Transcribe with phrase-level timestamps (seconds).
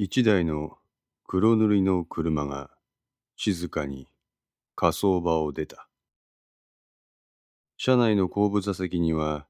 [0.00, 0.78] 一台の
[1.26, 2.70] 黒塗りの車が
[3.34, 4.06] 静かに
[4.76, 5.88] 火葬場を出た。
[7.76, 9.48] 車内の後部座席には、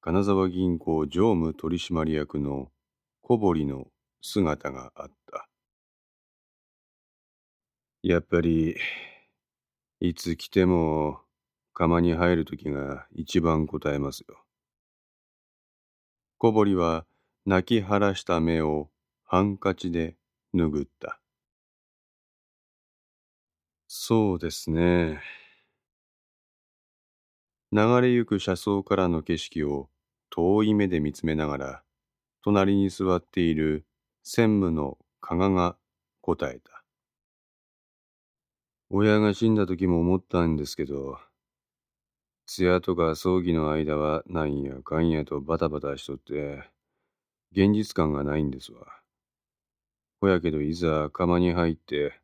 [0.00, 2.70] 金沢銀行常務取締役の
[3.20, 3.88] 小堀の
[4.22, 5.50] 姿があった。
[8.02, 8.78] やっぱり、
[10.00, 11.20] いつ来ても
[11.74, 14.42] 釜に入るときが一番答えますよ。
[16.38, 17.04] 小堀は
[17.44, 18.88] 泣き晴らした目を
[19.34, 20.14] ハンカチで
[20.54, 21.18] 拭った。
[23.88, 25.20] そうですね。
[27.72, 29.88] 流れゆく車窓からの景色を
[30.30, 31.82] 遠い目で見つめながら、
[32.44, 33.84] 隣に座っている
[34.22, 35.76] 専務の加賀が
[36.20, 36.84] 答えた。
[38.88, 41.18] 親が死んだ時も思ったんですけど、
[42.46, 46.70] 通夜とか葬儀の間はなんやかんやとバタバタしとって、
[47.50, 49.03] 現実感がないんですわ。
[50.24, 52.18] ほやけどいざ釜に入って、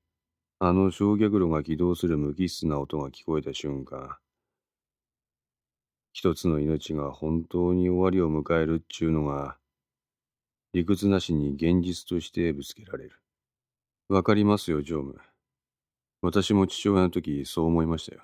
[0.59, 4.17] あの焼却炉が起動する無機質な音が聞こえた瞬間、
[6.15, 9.59] 一つの命が本当に終わりを迎えるっちゅうのが、
[10.73, 13.21] 理屈なしに現実としてぶつけられる。
[14.09, 15.21] わかりますよ、常務。
[16.23, 18.23] 私も父親の時そう思いましたよ。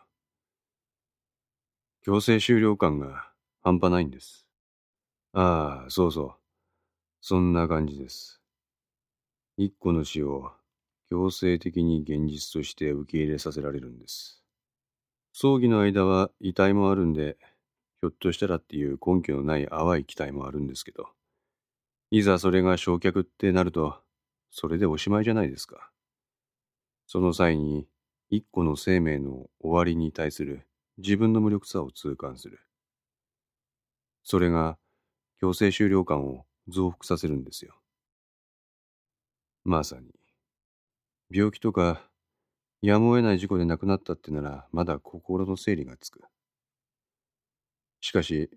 [2.00, 3.30] 強制終了感が
[3.62, 4.46] 半端ないんです。
[5.34, 6.34] ああ、そうそう。
[7.20, 8.35] そんな感じです。
[9.58, 10.52] 一個の死を
[11.08, 14.42] 強制的に現実として受け入れさせられるんです。
[15.32, 17.36] 葬儀の間は遺体もあるんで、
[18.00, 21.08] ひょっとしたらっていう根拠のない淡い期待もあるんですけど、
[22.10, 24.00] いざそれが焼却ってなると、
[24.50, 25.90] それでおしまいじゃないですか。
[27.06, 27.86] その際に、
[28.28, 30.66] 一個の生命の終わりに対する
[30.98, 32.60] 自分の無力さを痛感する。
[34.24, 34.78] それが
[35.40, 37.76] 強制終了感を増幅させるんですよ。
[39.66, 40.14] まさに。
[41.28, 42.08] 病気とか
[42.82, 46.22] やむを得ない事故で亡くなったってならまだ心の整理がつく。
[48.00, 48.48] しかし、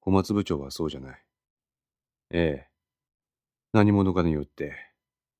[0.00, 1.24] 小松部長はそうじゃない。
[2.30, 2.68] ええ。
[3.72, 4.74] 何者かによって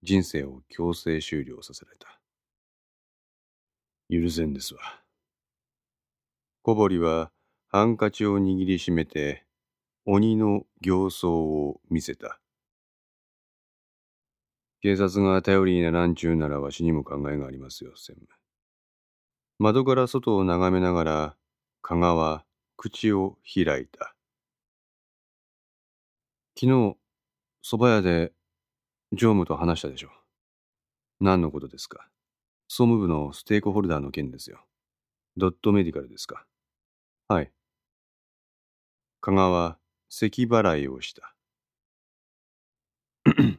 [0.05, 2.21] 人生を強制終了させられた。
[4.09, 4.81] 許せんですわ。
[6.63, 7.33] 小堀は
[7.67, 9.45] ハンカチを握りしめて
[10.05, 12.42] 鬼の形相を見せた。
[14.83, 18.29] 警察が頼りにならんちゅうならわしにも考えがありますよ、専務。
[19.61, 21.37] 窓から外を眺めながら、
[21.83, 22.45] 加賀は
[22.77, 24.17] 口を開いた。
[26.59, 26.97] 昨日、
[27.65, 28.33] 蕎麦屋で
[29.13, 30.11] 常務と話したでしょう。
[31.25, 32.09] 何のことですか？
[32.67, 34.65] 総務部のステークホルダーの件ですよ。
[35.37, 36.45] ドットメディカルですか？
[37.29, 37.53] はい。
[39.21, 39.79] 加賀は
[40.09, 41.33] 咳払いをした。
[43.25, 43.59] 昨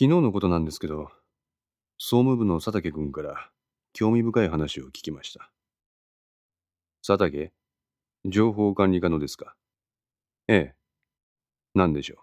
[0.00, 1.10] 昨日のことなんですけど、
[1.98, 3.50] 総務部の佐竹君から
[3.92, 5.50] 興味深い話を聞きました。
[7.04, 7.52] 佐竹
[8.24, 9.56] 情報管理課のですか？
[10.46, 10.74] ええ。
[11.74, 12.18] 何でしょう？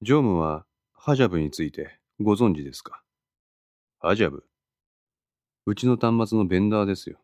[0.00, 0.64] 常務は
[0.94, 3.02] ハジャブについてご存知ですか？
[3.98, 4.44] ハジャブ？
[5.66, 7.18] うちの端末のベンダーですよ。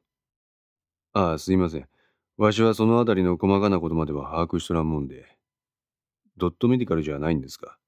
[1.15, 1.89] ああ、すいません。
[2.37, 5.39] わしはそのあたりの細かなことまでは把握しとらんもんで。
[6.37, 7.79] ドットメディカルじゃないんですか？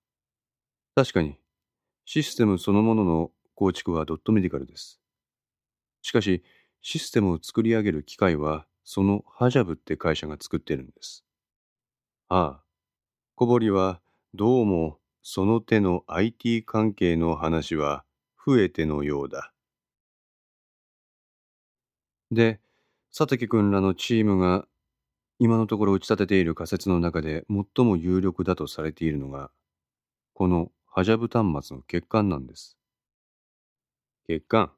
[0.95, 1.39] 確かに、
[2.07, 5.01] システムそのものの構築はドットメディカルです。
[6.03, 6.43] しかし、
[6.81, 11.25] システムを作り上げる機械は、そのハジャブって会社が作ってるんです。
[12.29, 12.65] ああ、
[13.37, 14.03] 小堀は
[14.35, 18.05] どうもその手の IT 関係の話は
[18.47, 19.53] 増えてのようだ。
[22.31, 22.61] で、
[23.17, 24.67] 佐竹君らのチームが
[25.39, 27.45] 今のところ打ち立てている仮説の中で
[27.77, 29.51] 最も有力だとされているのが、
[30.35, 32.77] このハジャブ端末の欠陥なんです。
[34.27, 34.71] 欠陥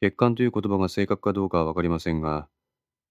[0.00, 2.46] 欠陥という言葉が正確かどうかはわかりませんが、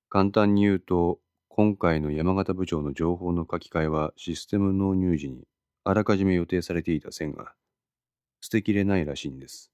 [0.08, 1.20] 簡単に言うと、
[1.50, 5.44] 今回の山形部長の情報の書き換えはシステム納入時に
[5.84, 7.52] あらかじめ予定されていた線が
[8.40, 9.70] 捨てきれないらしいんです。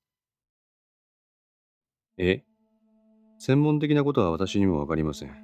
[2.17, 2.43] え？
[3.37, 5.35] 専門的なことは私にもわかりません。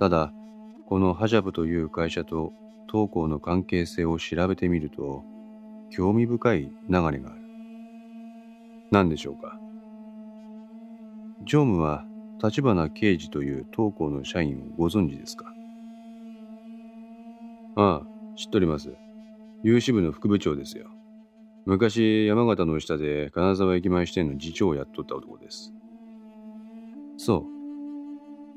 [0.00, 0.32] ただ、
[0.88, 2.50] このハジャブという会社と
[2.88, 5.22] 当校の関係性を調べてみると、
[5.90, 7.20] 興味深い流れがある。
[8.90, 9.58] 何でしょうか？
[11.44, 12.04] 常務は
[12.42, 15.52] 立花刑事という当校の社員をご存知ですか？
[17.76, 18.94] ああ、知っております。
[19.62, 20.86] 有志部の副部長ですよ。
[21.66, 25.72] 昔、山形の下で金沢駅前支店の次長をやっとった男です。
[27.16, 27.44] そう。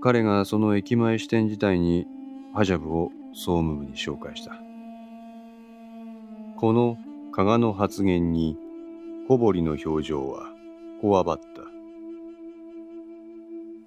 [0.01, 2.05] 彼がその駅前支店自体に
[2.53, 4.53] ハジャブを総務部に紹介した。
[6.57, 6.97] この
[7.35, 8.55] 加賀の発言に
[9.27, 10.51] 小堀の表情は
[11.01, 11.45] こわばった。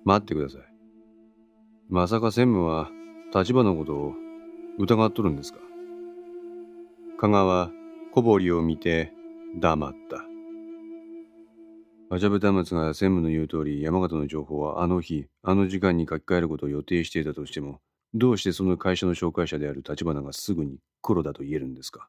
[0.05, 0.63] 待ってください。
[1.89, 2.91] まさか専務は
[3.33, 4.15] 立場のことを
[4.81, 5.61] 疑っとるんですか？
[7.21, 7.71] 加賀は
[8.13, 9.13] 小堀を見て
[9.61, 10.25] 黙った。
[12.17, 17.79] アジャブ端末が専務の言う通り山形の情報はあの日、あの時間に書き換えることを予定していたとしても、
[18.13, 22.09] どうしてその会社の紹介者である立花がすぐに黒だと言えるんですか？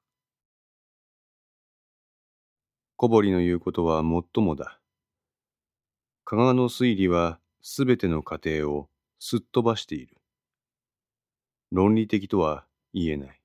[3.00, 4.80] 小堀の言うことはもっともだ。
[6.26, 8.90] 加賀の推理はすべての過程を
[9.20, 10.18] すっ飛ばしている。
[11.72, 12.66] 論理的とは
[12.96, 13.40] 言えない。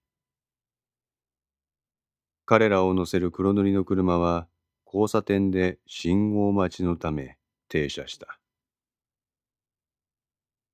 [2.46, 4.48] 彼らを乗せる黒塗りの車は
[4.86, 7.36] 交差点で信号待ちのため
[7.68, 8.38] 停車した。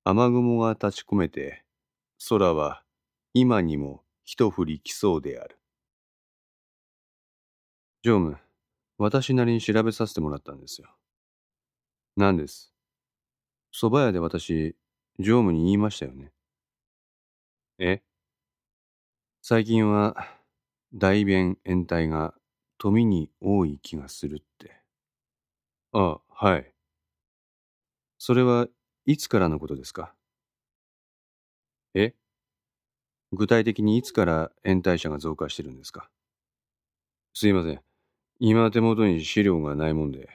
[0.04, 1.64] 雨雲が立ち込めて
[2.28, 2.84] 空は
[3.34, 5.58] 今にも一降り来そうである。
[8.04, 8.38] 常務、
[8.98, 10.88] 私なりに調べさせてもらったんですよ。
[12.16, 12.72] 何です。
[13.72, 14.76] 蕎麦屋で私、
[15.18, 16.32] 常務に言いましたよね。
[17.78, 18.00] え？
[19.44, 20.16] 最近は、
[20.94, 22.34] 大便延滞が
[22.76, 24.78] 富に多い気がするって。
[25.92, 26.72] ああ、はい。
[28.20, 28.66] それは
[29.06, 30.12] いつからのことですか？
[31.94, 32.12] え？
[33.32, 36.08] 具体的にいつから延滞者が増加してるんですか？
[37.34, 37.80] すいません。
[38.40, 40.28] 今手元に資料がないもんで、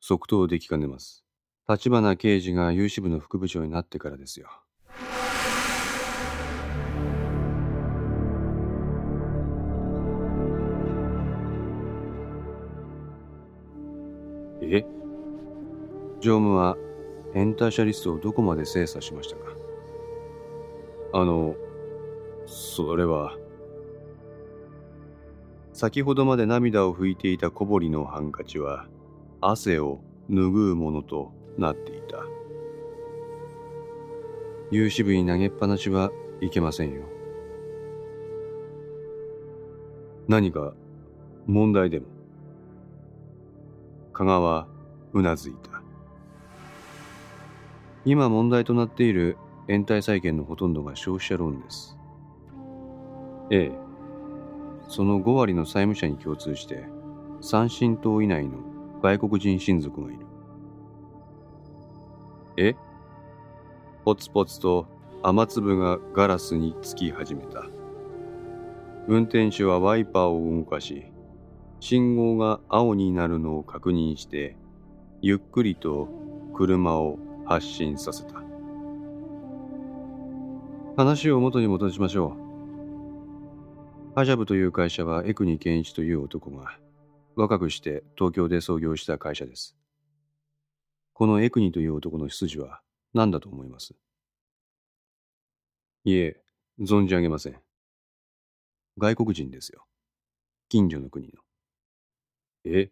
[0.00, 1.24] 即答できかねます。
[1.68, 4.48] 立花刑事が有志部の副部長になってからですよ。
[14.62, 14.84] え？
[16.20, 16.76] 常務は
[17.34, 19.42] エンターシャリストをどこまで精査しましたか？
[21.12, 21.54] あの、
[22.46, 23.36] それは。
[25.74, 28.86] 先ほどまで涙を拭いていた小堀のハンカチは
[29.40, 30.00] 汗を
[30.30, 32.24] 拭うものとなっていた。
[34.70, 37.02] 有志部に投げっぱなしはいけませんよ。
[40.28, 40.74] 何か
[41.46, 42.06] 問題でも？
[44.12, 44.68] 加賀は
[45.12, 45.82] うなずいた。
[48.04, 49.36] 今問題となっている
[49.66, 51.98] 延滞債権のほとんどが消費者ローンです。
[53.50, 53.83] ええ。
[54.94, 56.84] その5割の債務者に共通して、
[57.40, 58.58] 三神島以内の
[59.02, 60.24] 外国人親族がいる。
[62.56, 62.76] え？
[64.04, 64.86] ポツポツと
[65.24, 67.66] 雨粒がガラスにつき始めた。
[69.08, 71.06] 運転手はワイパーを動かし、
[71.80, 74.56] 信号が青になるのを確認して、
[75.20, 76.08] ゆっくりと
[76.54, 78.44] 車を発進させた。
[80.96, 82.43] 話を元に戻しましょう。
[84.16, 86.78] ハジャブという会社はエクニケンイチという男が
[87.34, 89.76] 若くして東京で創業した会社です。
[91.14, 92.80] このエクニという男の出自は
[93.12, 93.92] 何だと思います？
[96.04, 96.40] いえ、
[96.80, 97.56] 存じ上げません。
[98.98, 99.84] 外国人ですよ。
[100.68, 101.32] 近所の国の。
[102.66, 102.90] え？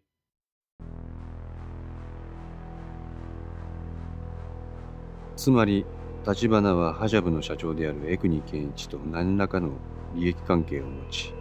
[5.37, 5.85] つまり、
[6.25, 9.71] 立花はハジャブの社長であるエクニケンイチと何らかの
[10.15, 11.33] 利益関係を持ち、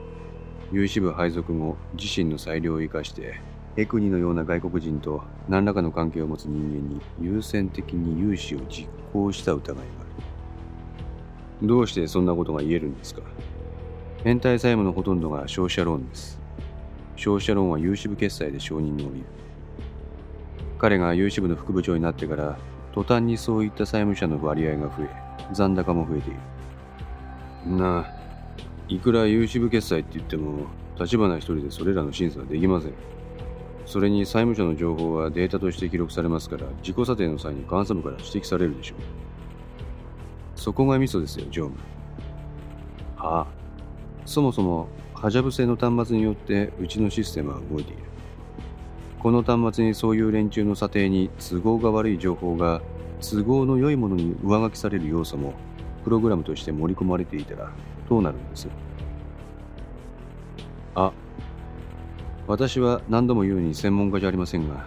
[0.73, 3.39] 有志部配属後、自身の裁量を生かして、
[3.77, 9.85] エクニのような外国人と何らかの関係を持つ人間に優先的に融資を実行した疑いがあ
[11.63, 11.69] る。
[11.69, 13.23] どうしてそんなことが言えるんですか？
[14.25, 16.41] 延滞債務のほとんどが消費者ローンです。
[17.15, 19.27] 消費者ローンは有志部決済で承認に降りる。
[20.79, 22.59] 彼が有志部の副部長になってから、
[22.93, 25.09] 途端にそういった債務者の割合が増え、
[25.53, 27.77] 残高も増えている。
[27.77, 28.07] なあ、
[28.89, 30.67] いくら有志部決済って言っても、
[30.99, 32.93] 立花一人でそれらの審査はできません。
[33.87, 38.99] それに債務者の情報はデータとして記録されますから、自己査定の際に監査部から指摘されるでしょう。
[40.55, 41.81] そこがミソですよ、常務。
[43.17, 43.47] はあ、
[44.27, 48.03] そもそもハジャブ製の端末によってうちのシステムは動いている。
[49.23, 52.83] この端末にそういう連中の査定に都合が悪い情報が
[53.21, 55.55] 都合の良いものに上書きされる要素も
[56.03, 57.71] プログラムとして盛り込まれていたら
[58.09, 58.69] どうなるんです？
[60.97, 61.13] あ、
[62.49, 64.87] 私は何度も言うに専門家じゃありませんが、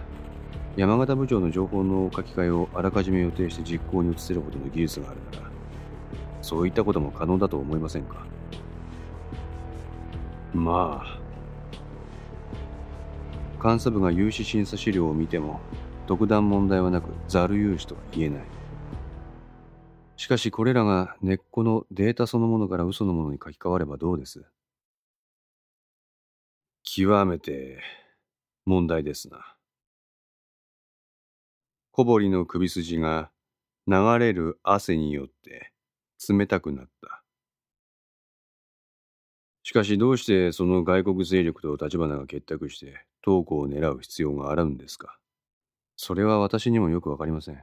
[0.76, 5.50] 山形部長の情報の書き換えをあらかじめ予定して実行に移せるほどの技術があるなら、
[6.42, 8.26] そういったことも可能だと思いませんか？
[10.52, 11.15] まあ
[13.66, 15.58] 監査部が融資審査資料を見ても
[16.06, 18.44] 特段問題はなくザル融資とは言えない
[20.16, 24.44] しかしこれらが根っこのデータそのものから嘘のものに書き換わればどうです？
[26.84, 27.80] 極めて
[28.66, 29.56] 問題ですな。
[31.90, 33.30] 小堀の首筋が
[33.88, 35.72] 流れる汗によって
[36.28, 37.24] 冷たくなった。
[39.76, 45.18] しかしどうしてその外国勢力と立花が結託して東湖を狙う必要があるんですか？
[45.98, 47.62] それは私にもよくわかりません。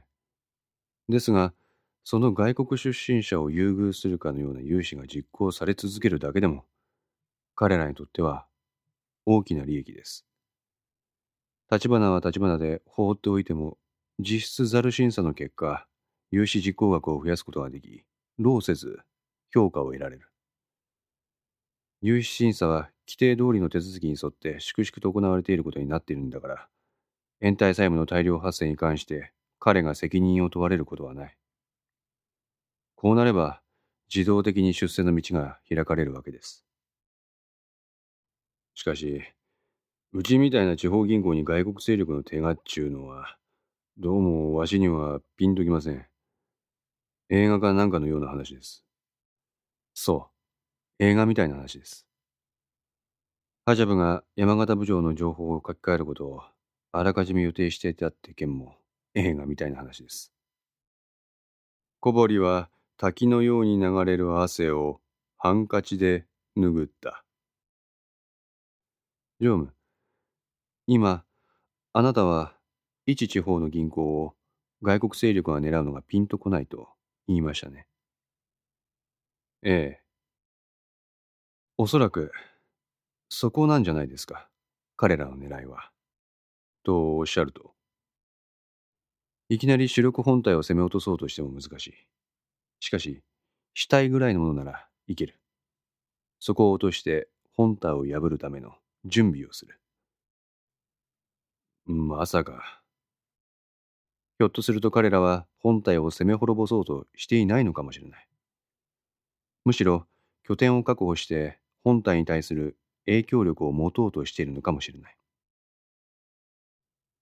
[1.08, 1.52] ですが、
[2.04, 6.66] その外国出身者を優遇するかのような融資が実行され続けるだけでも、
[7.56, 8.46] 彼らにとっては
[9.26, 10.24] 大きな利益です。
[11.68, 13.76] 立花は立花で放っておいても、
[14.20, 15.88] 実質ザル審査の結果、
[16.30, 18.04] 融資実行額を増やすことができ、
[18.38, 19.00] 労せず
[19.52, 20.28] 評価を得られる。
[22.04, 26.68] 融資審査は規定通りの手続きに沿って粛々と行われていることになっているんだから、
[27.40, 31.36] 延滞債務の大量発生に関して彼が責任を問われることはない。
[32.96, 33.62] こうなれば
[34.14, 36.64] 自動的に出世の道が開かれるわけです。
[38.74, 39.22] しかし、
[40.12, 43.38] うちみたいな地方銀行に外国勢力の手がっちゅうのは、
[43.98, 46.06] どうもわしにはピンときません。
[47.28, 48.82] 映画かなんかのような話です。
[49.94, 50.33] そう。
[50.98, 52.06] 映画みたいな話です。
[53.66, 56.42] ハジャブが山形部長の情報を書き換えることを
[56.92, 58.76] あらかじめ予定していたって件も
[59.14, 60.32] 映画みたいな話です。
[61.98, 65.00] 小堀は滝のように流れる汗を
[65.36, 67.24] ハンカチで拭った。
[69.40, 69.72] 常務、
[70.86, 71.24] 今、
[71.92, 72.56] あなたは
[73.06, 74.34] 一地方の銀行を
[74.82, 76.88] 外国勢力が狙うのがピンとこないと
[77.26, 77.86] 言いましたね。
[79.62, 79.70] え
[80.00, 80.03] え。
[81.76, 82.30] おそらく、
[83.28, 84.48] そこなんじゃないですか。
[84.96, 85.90] 彼らの狙いは。
[86.84, 87.72] とおっしゃると。
[89.48, 91.94] いきなり主力本体を攻め落とそうとしても難しい。
[92.78, 93.24] しかし、
[93.74, 95.40] 死体ぐらいのものならいける。
[96.38, 99.80] そこを落として本体を破るための準備をする。
[101.86, 102.84] まさか。
[104.38, 108.28] ひょっとすると彼らは本体を攻め滅ぼそうとしていないのかもしれない。
[109.64, 110.06] むしろ
[110.44, 112.76] 拠点を確保して本体に対する
[113.06, 115.16] 影響力を持とうとしているのかもしれない。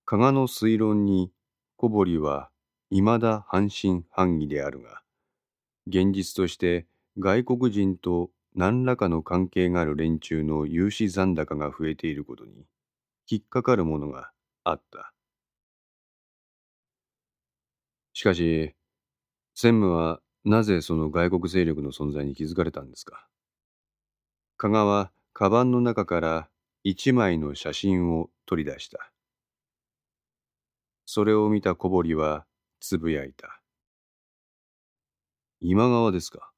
[0.04, 1.32] 加賀の推論に
[1.76, 2.50] 小堀は
[2.90, 5.02] 未だ半信半疑であるが、
[5.86, 6.86] 現実として
[7.18, 12.66] 外国人と何らかの関係がある連中の融資残高が増えていることに
[13.30, 14.32] 引っかかるものが
[14.64, 15.12] あった。
[18.14, 18.74] しかし、
[19.54, 23.28] 専務はなぜその外国勢力の存在に気づかれたんですか？
[24.62, 26.48] 加賀はカバンの中から
[26.84, 29.10] 一枚の写真を取り出した。
[31.04, 32.46] それを見た小堀は
[32.78, 33.60] つぶやいた。
[35.60, 36.52] 今川ですか？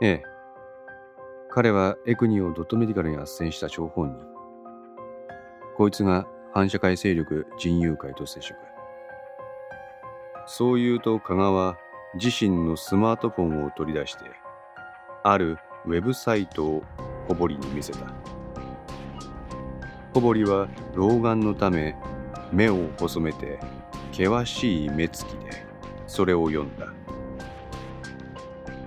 [0.00, 0.22] ええ。
[1.50, 4.24] 彼はエクニをドットメディカルに斡旋した張本人。
[5.76, 8.56] こいつが反社会勢力人友会と接触。
[10.46, 11.76] そう言うと加賀は
[12.14, 14.22] 自身のスマートフォンを取り出して
[15.28, 16.84] あるウェブサイトを
[17.26, 17.98] 小堀に見せた。
[20.14, 21.96] 小堀は老眼のため
[22.52, 23.58] 目を細めて
[24.12, 25.66] 険しい目つきで
[26.06, 26.86] それを読んだ。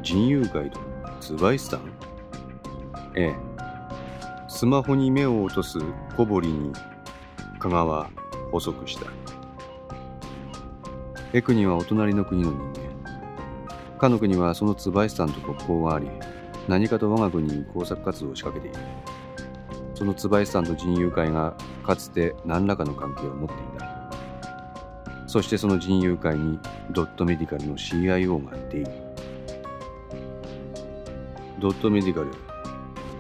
[0.02, 0.80] 人友会と
[1.20, 1.94] ツバイスタン
[3.16, 3.36] ええ。
[4.48, 5.78] スマホに目を落とす
[6.16, 6.72] 小堀に
[7.60, 8.10] 香川
[8.54, 9.08] 補足した。
[11.34, 12.90] エクニはお隣の国の人間。
[14.00, 16.10] かの国はそのツバイスタンと国交があり、
[16.70, 18.88] 何かと我が国に工作活動を仕掛けている。
[19.96, 24.12] そのツバイスタンと人友会がかつて何らかの関係を持っていた。
[25.28, 26.60] そしてその人友会に
[26.92, 28.92] ドットメディカルの CIO が出入り。
[31.60, 32.28] ドットメディカル、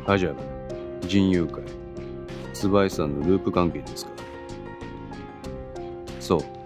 [0.05, 1.63] アジャブ、人友会、
[2.53, 4.11] ツバイスタンのループ関係ですか
[6.21, 6.59] そう。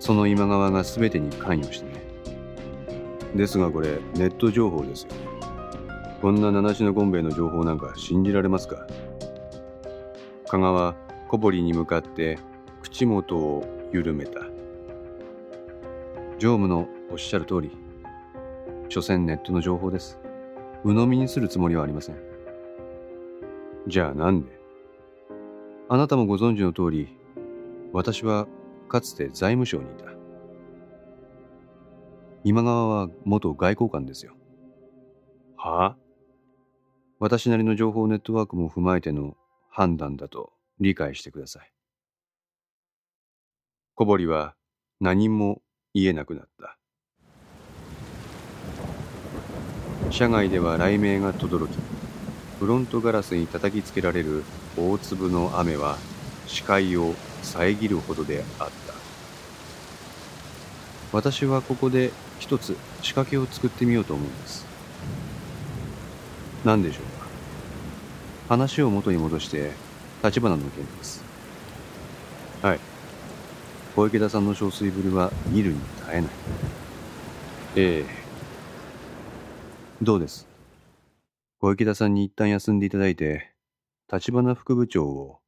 [0.00, 2.02] その今川が全てに関与してね
[3.36, 5.12] ですがこれネット情報ですよ
[6.20, 8.86] こんな七種のゴンベイの情報なんか信じられますか？
[10.46, 10.94] 加賀は
[11.28, 12.38] 小堀に向かって
[12.82, 14.40] 口元を緩めた。
[16.38, 17.70] 常務のおっしゃる通り
[18.90, 20.18] 所詮ネットの情報です。
[20.84, 22.16] 鵜呑みにするつもりはありません。
[23.86, 24.60] じゃあなんで？
[25.88, 27.16] あなたもご存知の通り
[27.94, 28.46] 私は
[28.90, 30.04] かつて財務省にいた。
[32.44, 34.34] 今川は元外交官ですよ。
[35.56, 35.96] はあ？
[37.20, 39.36] 私なりの情報ネットワークも踏まえての
[39.68, 41.70] 判断だと理解してください。
[43.94, 44.54] 小堀は
[45.00, 45.60] 何も
[45.92, 46.78] 言えなくなった。
[50.10, 51.78] 社外では雷鳴が轟き、
[52.58, 54.42] フロントガラスに叩きつけられる
[54.76, 55.98] 大粒の雨は
[56.46, 58.94] 視界を遮るほどであった
[61.12, 64.69] 私はここで一つ仕掛けを作ってみようと思うんです
[66.64, 67.26] 何でしょうか？
[68.48, 69.72] 話を元に戻して
[70.22, 71.24] 立花の件です。
[72.62, 72.80] はい。
[73.96, 76.30] 小池田さんの憔悴ぶりは見るに耐えない。
[77.76, 78.04] ええ。
[80.02, 80.46] どうです？
[81.60, 83.52] 小池田さんに一旦休んでいただいて
[84.12, 85.38] 立花副部長を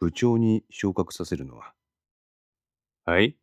[0.00, 1.74] 部長に昇格させるのは。
[3.04, 3.36] はい。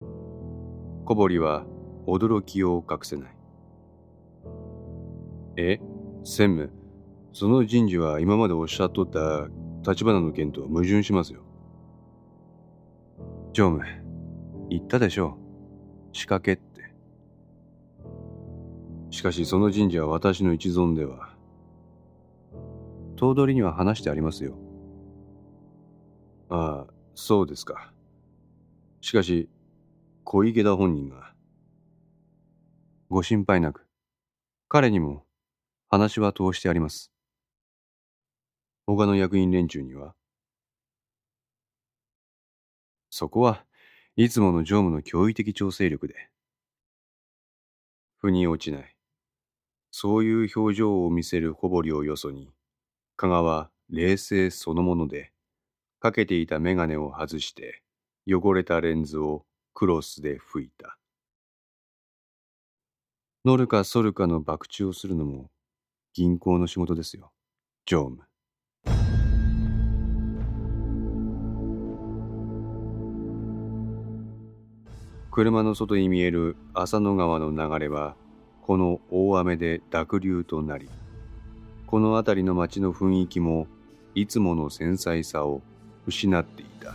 [0.00, 1.66] 小堀は
[2.06, 3.36] 驚きを隠せない。
[5.56, 5.80] え？
[6.24, 6.72] 専務、
[7.34, 9.48] その人事は今までおっしゃっとった
[9.88, 11.42] 立花の件とは矛盾しますよ。
[13.52, 13.84] 常務、
[14.70, 15.38] 言ったでしょ
[16.12, 16.16] う。
[16.16, 16.94] 仕掛けって。
[19.10, 21.34] しかしその人事は私の一存では。
[23.16, 24.56] 頭取には話してありますよ。
[26.48, 27.92] ああ、そうですか。
[29.02, 29.50] しかし、
[30.24, 31.34] 小池田本人が。
[33.10, 33.86] ご心配なく、
[34.68, 35.23] 彼にも
[35.94, 37.12] 話は通してあります。
[38.84, 40.16] 他の役員連中には
[43.10, 43.64] そこは
[44.16, 46.14] いつもの常務の驚異的調整力で。
[48.18, 48.96] 腑に落ちない。
[49.92, 52.50] そういう表情を見せる小堀をよそに、
[53.14, 55.30] 加賀は冷静そのもので、
[56.00, 57.84] かけていた眼鏡を外して、
[58.26, 60.98] 汚れたレンズをクロスで吹いた。
[63.44, 65.50] 乗るか反るかの博打をするのも
[66.16, 67.32] 銀行の仕事ですよ、
[67.86, 68.22] 常務。
[75.32, 78.14] 車の外に見える浅野川の流れは、
[78.62, 80.88] この大雨で濁流となり、
[81.88, 83.66] この辺りの町の雰囲気も
[84.14, 85.62] いつもの繊細さを
[86.06, 86.94] 失っていた。